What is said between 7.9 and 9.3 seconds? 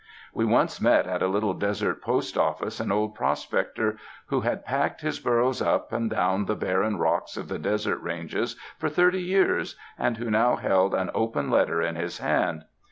ranges for thirty